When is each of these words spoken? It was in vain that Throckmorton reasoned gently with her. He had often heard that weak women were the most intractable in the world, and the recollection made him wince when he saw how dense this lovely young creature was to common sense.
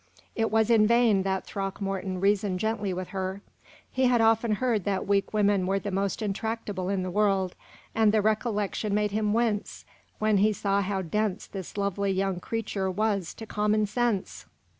It 0.35 0.49
was 0.49 0.71
in 0.71 0.87
vain 0.87 1.21
that 1.21 1.45
Throckmorton 1.45 2.19
reasoned 2.21 2.59
gently 2.59 2.91
with 2.91 3.09
her. 3.09 3.43
He 3.91 4.05
had 4.05 4.19
often 4.19 4.53
heard 4.53 4.83
that 4.83 5.05
weak 5.05 5.31
women 5.31 5.67
were 5.67 5.77
the 5.77 5.91
most 5.91 6.23
intractable 6.23 6.89
in 6.89 7.03
the 7.03 7.11
world, 7.11 7.53
and 7.93 8.11
the 8.11 8.23
recollection 8.23 8.95
made 8.95 9.11
him 9.11 9.31
wince 9.31 9.85
when 10.17 10.37
he 10.37 10.53
saw 10.53 10.81
how 10.81 11.03
dense 11.03 11.45
this 11.45 11.77
lovely 11.77 12.09
young 12.11 12.39
creature 12.39 12.89
was 12.89 13.31
to 13.35 13.45
common 13.45 13.85
sense. 13.85 14.47